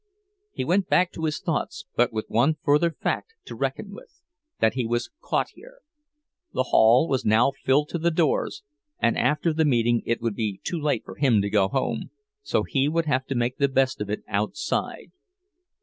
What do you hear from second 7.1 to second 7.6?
now